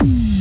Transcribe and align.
Mm-hmm. 0.00 0.37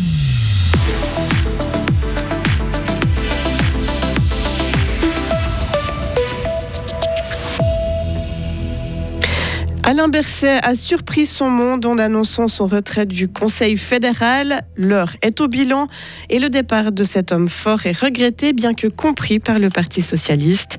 Alain 9.88 10.10
Berset 10.10 10.60
a 10.64 10.76
surpris 10.76 11.26
son 11.26 11.50
monde 11.50 11.86
en 11.86 11.98
annonçant 11.98 12.50
son 12.50 12.68
retrait 12.68 13.06
du 13.06 13.30
Conseil 13.30 13.78
fédéral. 13.78 14.60
L'heure 14.76 15.16
est 15.22 15.40
au 15.40 15.48
bilan 15.48 15.88
et 16.30 16.40
le 16.40 16.50
départ 16.50 16.92
de 16.92 17.06
cet 17.06 17.32
homme 17.32 17.48
fort 17.48 17.86
est 17.86 17.98
regretté, 17.98 18.52
bien 18.52 18.74
que 18.74 18.88
compris 18.88 19.40
par 19.40 19.60
le 19.60 19.70
Parti 19.70 20.02
socialiste. 20.02 20.76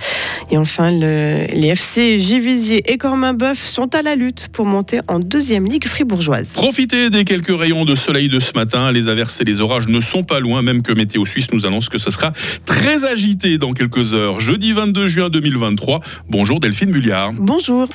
Et 0.51 0.59
enfin, 0.59 0.91
les 0.91 1.69
FC 1.69 2.19
Givisier 2.19 2.83
et 2.93 2.99
Corminboeuf 2.99 3.59
sont 3.65 3.95
à 3.95 4.03
la 4.03 4.15
lutte 4.15 4.49
pour 4.53 4.67
monter 4.67 5.01
en 5.09 5.21
deuxième 5.21 5.65
ligue 5.65 5.87
fribourgeoise. 5.87 6.53
Profitez 6.53 7.09
des 7.09 7.25
quelques 7.25 7.59
rayons 7.59 7.87
de 7.87 7.95
soleil 7.95 8.29
de 8.29 8.41
ce 8.41 8.53
matin. 8.55 8.93
Les 8.93 9.09
averses 9.09 9.41
et 9.41 9.45
les 9.45 9.63
orages 9.63 9.89
ne 9.89 10.01
sont 10.01 10.23
pas 10.23 10.39
loin, 10.39 10.61
même 10.61 10.83
que 10.83 10.93
Météo 10.93 11.25
Suisse 11.25 11.51
nous 11.55 11.65
annonce 11.65 11.89
que 11.89 11.97
ce 11.97 12.11
sera 12.11 12.35
très 12.67 13.07
agité 13.07 13.57
dans 13.57 13.73
quelques 13.73 14.13
heures. 14.13 14.39
Jeudi 14.39 14.75
22 14.75 15.07
juin 15.07 15.31
2023. 15.31 16.01
Bonjour 16.29 16.61
Delphine 16.61 16.91
Bulliard. 16.91 17.33
Bonjour. 17.39 17.89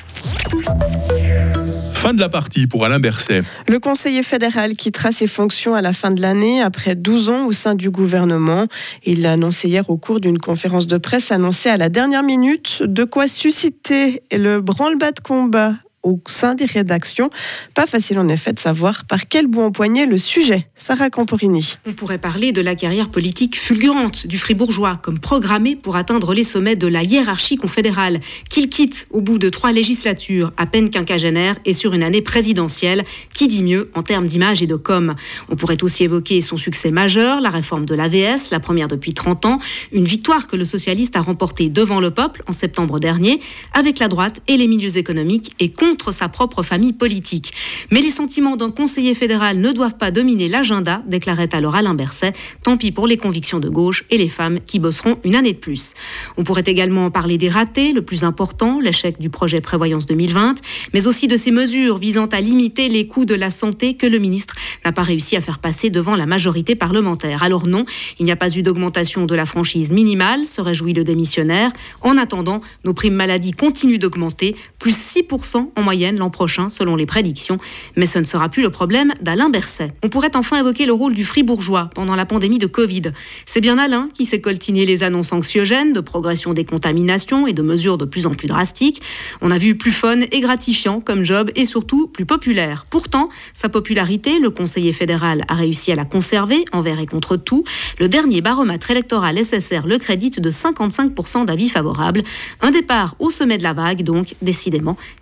Fin 2.04 2.12
de 2.12 2.20
la 2.20 2.28
partie 2.28 2.66
pour 2.66 2.84
Alain 2.84 2.98
Berset. 2.98 3.44
Le 3.66 3.78
conseiller 3.78 4.22
fédéral 4.22 4.74
quittera 4.74 5.10
ses 5.10 5.26
fonctions 5.26 5.74
à 5.74 5.80
la 5.80 5.94
fin 5.94 6.10
de 6.10 6.20
l'année 6.20 6.60
après 6.60 6.96
12 6.96 7.30
ans 7.30 7.46
au 7.46 7.52
sein 7.52 7.74
du 7.74 7.88
gouvernement. 7.88 8.66
Il 9.04 9.22
l'a 9.22 9.32
annoncé 9.32 9.68
hier 9.68 9.88
au 9.88 9.96
cours 9.96 10.20
d'une 10.20 10.36
conférence 10.36 10.86
de 10.86 10.98
presse 10.98 11.32
annoncée 11.32 11.70
à 11.70 11.78
la 11.78 11.88
dernière 11.88 12.22
minute, 12.22 12.82
de 12.82 13.04
quoi 13.04 13.26
susciter 13.26 14.22
le 14.30 14.60
branle-bas 14.60 15.12
de 15.12 15.20
combat 15.20 15.72
au 16.04 16.20
sein 16.26 16.54
des 16.54 16.66
rédactions. 16.66 17.30
Pas 17.74 17.86
facile 17.86 18.18
en 18.18 18.28
effet 18.28 18.52
de 18.52 18.58
savoir 18.58 19.04
par 19.06 19.26
quel 19.26 19.46
bout 19.46 19.62
empoigner 19.62 20.06
le 20.06 20.18
sujet. 20.18 20.68
Sarah 20.76 21.10
Camporini. 21.10 21.76
On 21.86 21.94
pourrait 21.94 22.18
parler 22.18 22.52
de 22.52 22.60
la 22.60 22.74
carrière 22.74 23.10
politique 23.10 23.58
fulgurante 23.58 24.26
du 24.26 24.38
fribourgeois, 24.38 25.00
comme 25.02 25.18
programmé 25.18 25.74
pour 25.74 25.96
atteindre 25.96 26.34
les 26.34 26.44
sommets 26.44 26.76
de 26.76 26.86
la 26.86 27.02
hiérarchie 27.02 27.56
confédérale, 27.56 28.20
qu'il 28.50 28.68
quitte 28.68 29.08
au 29.10 29.20
bout 29.20 29.38
de 29.38 29.48
trois 29.48 29.72
législatures, 29.72 30.52
à 30.56 30.66
peine 30.66 30.90
quinquagénaire, 30.90 31.56
et 31.64 31.72
sur 31.72 31.94
une 31.94 32.02
année 32.02 32.22
présidentielle. 32.22 33.04
Qui 33.32 33.48
dit 33.48 33.62
mieux 33.62 33.90
en 33.94 34.02
termes 34.02 34.26
d'image 34.26 34.62
et 34.62 34.66
de 34.66 34.76
com? 34.76 35.14
On 35.48 35.56
pourrait 35.56 35.82
aussi 35.82 36.04
évoquer 36.04 36.40
son 36.42 36.58
succès 36.58 36.90
majeur, 36.90 37.40
la 37.40 37.50
réforme 37.50 37.86
de 37.86 37.94
l'AVS, 37.94 38.50
la 38.50 38.60
première 38.60 38.88
depuis 38.88 39.14
30 39.14 39.46
ans, 39.46 39.58
une 39.92 40.04
victoire 40.04 40.46
que 40.46 40.56
le 40.56 40.64
socialiste 40.64 41.16
a 41.16 41.22
remportée 41.22 41.70
devant 41.70 42.00
le 42.00 42.10
peuple 42.10 42.42
en 42.46 42.52
septembre 42.52 43.00
dernier, 43.00 43.40
avec 43.72 43.98
la 43.98 44.08
droite 44.08 44.42
et 44.48 44.58
les 44.58 44.66
milieux 44.66 44.98
économiques 44.98 45.54
et 45.60 45.72
contre 45.72 45.93
contre 45.94 46.10
sa 46.10 46.28
propre 46.28 46.64
famille 46.64 46.92
politique. 46.92 47.52
Mais 47.92 48.00
les 48.00 48.10
sentiments 48.10 48.56
d'un 48.56 48.72
conseiller 48.72 49.14
fédéral 49.14 49.58
ne 49.58 49.70
doivent 49.70 49.96
pas 49.96 50.10
dominer 50.10 50.48
l'agenda, 50.48 51.04
déclarait 51.06 51.54
alors 51.54 51.76
Alain 51.76 51.94
Berset. 51.94 52.32
Tant 52.64 52.76
pis 52.76 52.90
pour 52.90 53.06
les 53.06 53.16
convictions 53.16 53.60
de 53.60 53.68
gauche 53.68 54.04
et 54.10 54.18
les 54.18 54.28
femmes 54.28 54.58
qui 54.66 54.80
bosseront 54.80 55.18
une 55.22 55.36
année 55.36 55.52
de 55.52 55.58
plus. 55.58 55.94
On 56.36 56.42
pourrait 56.42 56.64
également 56.66 57.12
parler 57.12 57.38
des 57.38 57.48
ratés, 57.48 57.92
le 57.92 58.02
plus 58.02 58.24
important, 58.24 58.80
l'échec 58.80 59.20
du 59.20 59.30
projet 59.30 59.60
Prévoyance 59.60 60.06
2020, 60.06 60.56
mais 60.94 61.06
aussi 61.06 61.28
de 61.28 61.36
ces 61.36 61.52
mesures 61.52 61.98
visant 61.98 62.26
à 62.26 62.40
limiter 62.40 62.88
les 62.88 63.06
coûts 63.06 63.24
de 63.24 63.36
la 63.36 63.50
santé 63.50 63.94
que 63.94 64.08
le 64.08 64.18
ministre 64.18 64.56
n'a 64.84 64.90
pas 64.90 65.04
réussi 65.04 65.36
à 65.36 65.40
faire 65.40 65.60
passer 65.60 65.90
devant 65.90 66.16
la 66.16 66.26
majorité 66.26 66.74
parlementaire. 66.74 67.44
Alors 67.44 67.68
non, 67.68 67.84
il 68.18 68.24
n'y 68.24 68.32
a 68.32 68.36
pas 68.36 68.52
eu 68.52 68.64
d'augmentation 68.64 69.26
de 69.26 69.34
la 69.36 69.46
franchise 69.46 69.92
minimale, 69.92 70.44
se 70.44 70.60
réjouit 70.60 70.92
le 70.92 71.04
démissionnaire. 71.04 71.70
En 72.02 72.18
attendant, 72.18 72.62
nos 72.84 72.94
primes 72.94 73.14
maladie 73.14 73.52
continuent 73.52 74.00
d'augmenter, 74.00 74.56
plus 74.84 75.16
6% 75.16 75.70
en 75.74 75.82
moyenne 75.82 76.18
l'an 76.18 76.28
prochain, 76.28 76.68
selon 76.68 76.94
les 76.94 77.06
prédictions. 77.06 77.56
Mais 77.96 78.04
ce 78.04 78.18
ne 78.18 78.24
sera 78.24 78.50
plus 78.50 78.62
le 78.62 78.68
problème 78.68 79.14
d'Alain 79.22 79.48
Berset. 79.48 79.88
On 80.02 80.10
pourrait 80.10 80.36
enfin 80.36 80.60
évoquer 80.60 80.84
le 80.84 80.92
rôle 80.92 81.14
du 81.14 81.24
fribourgeois 81.24 81.88
pendant 81.94 82.14
la 82.14 82.26
pandémie 82.26 82.58
de 82.58 82.66
Covid. 82.66 83.04
C'est 83.46 83.62
bien 83.62 83.78
Alain 83.78 84.10
qui 84.12 84.26
s'est 84.26 84.42
coltiné 84.42 84.84
les 84.84 85.02
annonces 85.02 85.32
anxiogènes 85.32 85.94
de 85.94 86.00
progression 86.00 86.52
des 86.52 86.66
contaminations 86.66 87.46
et 87.46 87.54
de 87.54 87.62
mesures 87.62 87.96
de 87.96 88.04
plus 88.04 88.26
en 88.26 88.34
plus 88.34 88.46
drastiques. 88.46 89.00
On 89.40 89.50
a 89.50 89.56
vu 89.56 89.74
plus 89.74 89.90
fun 89.90 90.20
et 90.30 90.40
gratifiant 90.40 91.00
comme 91.00 91.24
job 91.24 91.50
et 91.56 91.64
surtout 91.64 92.06
plus 92.06 92.26
populaire. 92.26 92.84
Pourtant, 92.90 93.30
sa 93.54 93.70
popularité, 93.70 94.38
le 94.38 94.50
conseiller 94.50 94.92
fédéral 94.92 95.46
a 95.48 95.54
réussi 95.54 95.92
à 95.92 95.94
la 95.94 96.04
conserver 96.04 96.62
envers 96.72 97.00
et 97.00 97.06
contre 97.06 97.38
tout. 97.38 97.64
Le 97.98 98.08
dernier 98.08 98.42
baromètre 98.42 98.90
électoral 98.90 99.42
SSR 99.42 99.86
le 99.86 99.96
crédite 99.96 100.40
de 100.40 100.50
55% 100.50 101.46
d'avis 101.46 101.70
favorables. 101.70 102.22
Un 102.60 102.70
départ 102.70 103.16
au 103.18 103.30
sommet 103.30 103.56
de 103.56 103.62
la 103.62 103.72
vague, 103.72 104.02
donc 104.02 104.34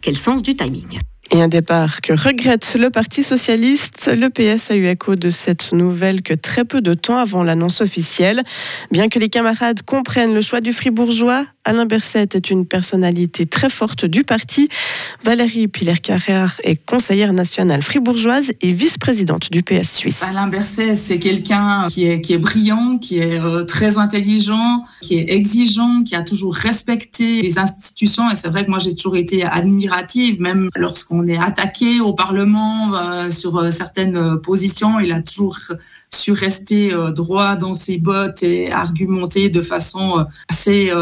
quel 0.01 0.17
sens 0.17 0.43
du 0.43 0.55
timing? 0.55 0.99
Et 1.35 1.41
un 1.41 1.49
départ 1.49 2.03
que 2.03 2.13
regrette 2.13 2.77
le 2.79 2.91
Parti 2.91 3.23
socialiste. 3.23 4.11
Le 4.15 4.29
PS 4.29 4.71
a 4.71 4.77
eu 4.77 4.87
écho 4.87 5.17
de 5.17 5.31
cette 5.31 5.73
nouvelle 5.73 6.21
que 6.21 6.35
très 6.35 6.67
peu 6.67 6.83
de 6.83 6.93
temps 6.93 7.17
avant 7.17 7.43
l'annonce 7.43 7.81
officielle. 7.81 8.43
Bien 8.91 9.09
que 9.09 9.19
les 9.19 9.31
camarades 9.31 9.81
comprennent 9.81 10.35
le 10.35 10.43
choix 10.43 10.61
du 10.61 10.75
fribourgeois, 10.75 11.47
Alain 11.65 11.87
Berset 11.87 12.29
est 12.35 12.51
une 12.51 12.67
personnalité 12.67 13.47
très 13.47 13.71
forte 13.71 14.05
du 14.05 14.25
parti. 14.25 14.69
Valérie 15.25 15.69
Piller-Carrère 15.69 16.61
est 16.65 16.85
conseillère 16.85 17.33
nationale 17.33 17.83
fribourgeoise 17.83 18.51
et 18.61 18.73
vice-présidente 18.73 19.51
du 19.53 19.63
PS 19.63 19.93
suisse. 19.93 20.23
Alain 20.25 20.49
Berset, 20.49 20.97
c'est 20.97 21.19
quelqu'un 21.19 21.87
qui 21.89 22.05
est, 22.05 22.39
brillant, 22.39 22.99
qui 22.99 23.21
est 23.21 23.41
euh, 23.41 23.65
très 23.65 23.97
intelligent, 23.97 24.85
qui 25.01 25.19
est 25.19 25.33
exigeant, 25.33 26.03
qui 26.03 26.17
a 26.17 26.23
toujours 26.23 26.55
respecté 26.55 27.41
les 27.43 27.59
institutions. 27.59 28.29
Et 28.31 28.35
c'est 28.35 28.49
vrai 28.49 28.65
que 28.65 28.71
moi, 28.71 28.81
j'ai 28.81 28.97
toujours 28.97 29.17
été 29.17 29.45
admirative, 29.45 30.41
même 30.41 30.69
lorsqu'on 30.75 31.22
on 31.23 31.27
est 31.27 31.39
attaqué 31.39 32.01
au 32.01 32.13
Parlement 32.13 32.95
euh, 32.95 33.31
sur 33.31 33.57
euh, 33.59 33.71
certaines 33.71 34.17
euh, 34.17 34.37
positions. 34.37 34.99
Il 34.99 35.13
a 35.13 35.23
toujours 35.23 35.59
su 36.13 36.33
rester 36.33 36.93
droit 37.17 37.57
dans 37.57 37.73
ses 37.73 37.97
bottes 37.97 38.43
et 38.43 38.71
argumenter 38.71 39.49
de 39.49 39.63
façon 39.63 40.27
assez 40.51 40.93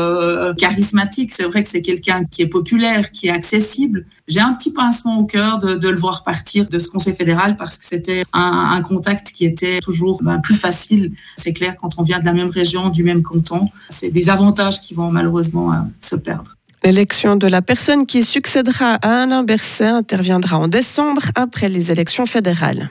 charismatique. 0.57 1.33
C'est 1.33 1.43
vrai 1.43 1.65
que 1.65 1.69
c'est 1.69 1.83
quelqu'un 1.83 2.25
qui 2.25 2.43
est 2.43 2.47
populaire, 2.47 3.11
qui 3.11 3.27
est 3.27 3.33
accessible. 3.33 4.07
J'ai 4.29 4.39
un 4.39 4.53
petit 4.53 4.73
pincement 4.73 5.19
au 5.19 5.25
cœur 5.25 5.59
de, 5.59 5.89
le 5.89 5.99
voir 5.99 6.23
partir 6.23 6.69
de 6.69 6.79
ce 6.79 6.89
Conseil 6.89 7.13
fédéral 7.13 7.57
parce 7.57 7.77
que 7.77 7.85
c'était 7.85 8.23
un, 8.33 8.81
contact 8.83 9.33
qui 9.33 9.45
était 9.45 9.81
toujours 9.81 10.23
ben, 10.23 10.39
plus 10.39 10.55
facile. 10.55 11.13
C'est 11.37 11.53
clair 11.53 11.75
quand 11.77 11.99
on 11.99 12.05
vient 12.05 12.21
de 12.21 12.25
la 12.27 12.33
même 12.33 12.51
région, 12.51 12.89
du 12.89 13.03
même 13.03 13.25
canton, 13.25 13.69
c'est 13.89 14.11
des 14.11 14.31
avantages 14.31 14.81
qui 14.81 14.95
vont 14.95 15.11
malheureusement 15.11 15.89
se 15.99 16.15
perdre. 16.15 16.55
L'élection 16.83 17.37
de 17.37 17.47
la 17.47 17.61
personne 17.61 18.07
qui 18.07 18.23
succédera 18.23 18.95
à 18.95 19.23
Alain 19.23 19.43
Berset 19.43 19.85
interviendra 19.87 20.59
en 20.59 20.67
décembre 20.67 21.23
après 21.35 21.69
les 21.69 21.91
élections 21.91 22.25
fédérales. 22.25 22.91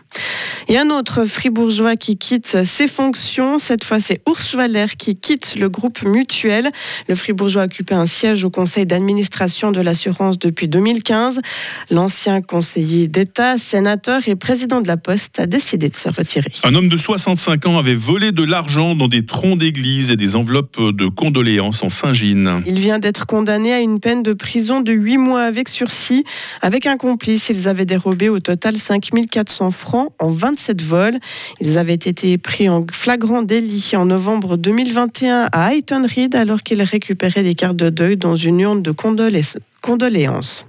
Et 0.72 0.78
un 0.78 0.92
autre 0.92 1.26
fribourgeois 1.26 1.96
qui 1.96 2.16
quitte 2.16 2.64
ses 2.64 2.88
fonctions, 2.88 3.58
cette 3.58 3.84
fois 3.84 4.00
c'est 4.00 4.22
Urs 4.30 4.40
Schwaller 4.40 4.86
qui 5.00 5.16
quitte 5.16 5.56
le 5.56 5.68
groupe 5.68 6.04
Mutuel. 6.04 6.70
Le 7.08 7.16
fribourgeois 7.16 7.64
occupait 7.64 7.96
un 7.96 8.06
siège 8.06 8.44
au 8.44 8.52
conseil 8.52 8.86
d'administration 8.86 9.72
de 9.72 9.82
l'assurance 9.82 10.38
depuis 10.38 10.68
2015. 10.68 11.42
L'ancien 11.90 12.44
conseiller 12.44 13.08
d'État, 13.08 13.58
sénateur 13.58 14.28
et 14.28 14.36
président 14.36 14.80
de 14.82 14.88
la 14.88 14.96
Poste 14.96 15.40
a 15.40 15.48
décidé 15.48 15.90
de 15.90 15.96
se 15.96 16.08
retirer. 16.08 16.52
Un 16.64 16.76
homme 16.76 16.88
de 16.88 16.98
65 16.98 17.66
ans 17.66 17.80
avait 17.80 17.96
volé 17.96 18.32
de 18.32 18.44
l'argent 18.44 18.94
dans 18.94 19.08
des 19.08 19.26
troncs 19.26 19.58
d'église 19.58 20.12
et 20.12 20.18
des 20.18 20.36
enveloppes 20.36 20.80
de 20.80 21.08
condoléances 21.08 21.82
en 21.82 21.90
Saint-Gine. 21.90 22.62
Il 22.68 22.78
vient 22.78 23.00
d'être 23.00 23.26
condamné 23.26 23.74
à 23.74 23.80
une 23.80 24.00
peine 24.00 24.22
de 24.22 24.34
prison 24.34 24.82
de 24.82 24.92
8 24.92 25.18
mois 25.18 25.42
avec 25.42 25.68
sursis. 25.68 26.26
Avec 26.62 26.86
un 26.86 26.98
complice, 26.98 27.50
ils 27.50 27.68
avaient 27.68 27.86
dérobé 27.86 28.30
au 28.30 28.40
total 28.40 28.78
5400 28.78 29.72
francs 29.72 30.14
en 30.20 30.30
25 30.30 30.59
cette 30.60 30.82
vol. 30.82 31.18
Ils 31.62 31.78
avaient 31.78 31.94
été 31.94 32.38
pris 32.38 32.70
en 32.70 32.86
flagrant 32.92 33.42
délit 33.42 33.92
en 33.94 34.06
novembre 34.06 34.58
2021 34.58 35.50
à 35.52 35.74
Hayton 35.74 36.06
Reed 36.08 36.36
alors 36.36 36.64
qu'ils 36.64 36.82
récupéraient 36.82 37.44
des 37.44 37.56
cartes 37.56 37.78
de 37.78 37.90
deuil 37.90 38.18
dans 38.18 38.36
une 38.36 38.60
urne 38.60 38.82
de 38.82 38.92
condoléances. 38.92 40.66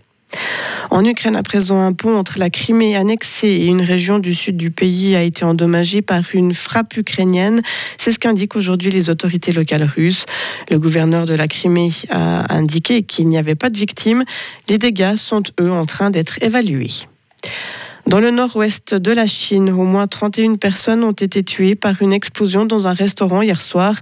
En 0.90 1.04
Ukraine, 1.04 1.36
à 1.36 1.42
présent, 1.42 1.80
un 1.80 1.92
pont 1.92 2.16
entre 2.16 2.38
la 2.38 2.50
Crimée 2.50 2.96
annexée 2.96 3.48
et 3.48 3.66
une 3.66 3.80
région 3.80 4.18
du 4.18 4.34
sud 4.34 4.56
du 4.56 4.70
pays 4.70 5.14
a 5.14 5.22
été 5.22 5.44
endommagé 5.44 6.02
par 6.02 6.22
une 6.34 6.52
frappe 6.54 6.96
ukrainienne. 6.96 7.62
C'est 7.98 8.12
ce 8.12 8.18
qu'indiquent 8.18 8.56
aujourd'hui 8.56 8.90
les 8.90 9.10
autorités 9.10 9.52
locales 9.52 9.84
russes. 9.84 10.26
Le 10.70 10.78
gouverneur 10.78 11.26
de 11.26 11.34
la 11.34 11.48
Crimée 11.48 11.92
a 12.10 12.52
indiqué 12.54 13.02
qu'il 13.02 13.28
n'y 13.28 13.38
avait 13.38 13.54
pas 13.54 13.70
de 13.70 13.78
victimes. 13.78 14.24
Les 14.68 14.78
dégâts 14.78 15.16
sont, 15.16 15.42
eux, 15.60 15.70
en 15.70 15.86
train 15.86 16.10
d'être 16.10 16.42
évalués. 16.42 16.90
Dans 18.06 18.20
le 18.20 18.30
nord-ouest 18.30 18.94
de 18.94 19.12
la 19.12 19.26
Chine, 19.26 19.70
au 19.70 19.84
moins 19.84 20.06
31 20.06 20.56
personnes 20.56 21.04
ont 21.04 21.12
été 21.12 21.42
tuées 21.42 21.74
par 21.74 22.00
une 22.02 22.12
explosion 22.12 22.64
dans 22.64 22.86
un 22.86 22.92
restaurant 22.92 23.42
hier 23.42 23.60
soir. 23.60 23.94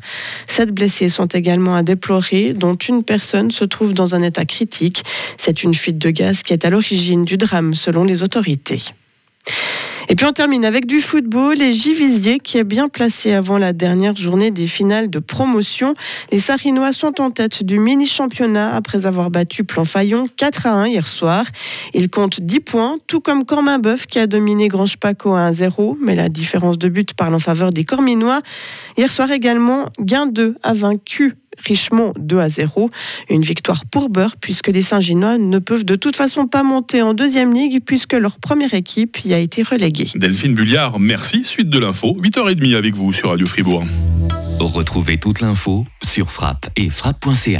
Sept 0.46 0.72
blessés 0.72 1.08
sont 1.08 1.26
également 1.26 1.74
à 1.74 1.82
déplorer, 1.82 2.52
dont 2.52 2.76
une 2.76 3.02
personne 3.02 3.50
se 3.50 3.64
trouve 3.64 3.94
dans 3.94 4.14
un 4.14 4.22
état 4.22 4.44
critique. 4.44 5.02
C'est 5.36 5.62
une 5.62 5.74
fuite 5.74 5.98
de 5.98 6.10
gaz 6.10 6.42
qui 6.42 6.52
est 6.52 6.64
à 6.64 6.70
l'origine 6.70 7.24
du 7.24 7.36
drame, 7.36 7.74
selon 7.74 8.04
les 8.04 8.22
autorités. 8.22 8.82
Et 10.10 10.14
puis 10.14 10.24
on 10.24 10.32
termine 10.32 10.64
avec 10.64 10.86
du 10.86 11.02
football. 11.02 11.56
Les 11.56 11.74
Givisier 11.74 12.38
qui 12.38 12.56
est 12.56 12.64
bien 12.64 12.88
placé 12.88 13.34
avant 13.34 13.58
la 13.58 13.74
dernière 13.74 14.16
journée 14.16 14.50
des 14.50 14.66
finales 14.66 15.10
de 15.10 15.18
promotion. 15.18 15.92
Les 16.32 16.38
Sarinois 16.38 16.94
sont 16.94 17.20
en 17.20 17.30
tête 17.30 17.62
du 17.62 17.78
mini-championnat 17.78 18.74
après 18.74 19.04
avoir 19.04 19.30
battu 19.30 19.64
Planfaillon 19.64 20.26
4 20.38 20.66
à 20.66 20.70
1 20.70 20.86
hier 20.86 21.06
soir. 21.06 21.44
Ils 21.92 22.08
comptent 22.08 22.40
10 22.40 22.60
points, 22.60 22.96
tout 23.06 23.20
comme 23.20 23.44
Corminboeuf 23.44 24.06
qui 24.06 24.18
a 24.18 24.26
dominé 24.26 24.68
Grange 24.68 24.96
Paco 24.96 25.34
à 25.34 25.50
1-0, 25.50 25.98
mais 26.00 26.14
la 26.14 26.30
différence 26.30 26.78
de 26.78 26.88
but 26.88 27.12
parle 27.12 27.34
en 27.34 27.38
faveur 27.38 27.70
des 27.70 27.84
Corminois. 27.84 28.40
Hier 28.96 29.10
soir 29.10 29.30
également, 29.30 29.90
Gain 30.00 30.26
2 30.26 30.56
a 30.62 30.72
vaincu 30.72 31.34
Richemont 31.66 32.12
2 32.18 32.38
à 32.38 32.48
0. 32.48 32.90
Une 33.30 33.42
victoire 33.42 33.84
pour 33.86 34.10
Beurre 34.10 34.36
puisque 34.40 34.68
les 34.68 34.82
Saint-Ginois 34.82 35.38
ne 35.38 35.58
peuvent 35.58 35.84
de 35.84 35.96
toute 35.96 36.16
façon 36.16 36.46
pas 36.46 36.62
monter 36.62 37.02
en 37.02 37.14
deuxième 37.14 37.52
ligue 37.54 37.82
puisque 37.84 38.14
leur 38.14 38.38
première 38.38 38.74
équipe 38.74 39.18
y 39.24 39.34
a 39.34 39.38
été 39.38 39.62
reléguée. 39.62 40.10
Delphine 40.14 40.54
Bulliard, 40.54 40.98
merci. 40.98 41.44
Suite 41.44 41.70
de 41.70 41.78
l'info, 41.78 42.16
8h30 42.20 42.76
avec 42.76 42.94
vous 42.94 43.12
sur 43.12 43.30
Radio 43.30 43.46
Fribourg. 43.46 43.84
Retrouvez 44.60 45.18
toute 45.18 45.40
l'info 45.40 45.86
sur 46.02 46.30
frappe 46.30 46.68
et 46.76 46.90
frappe.ch. 46.90 47.56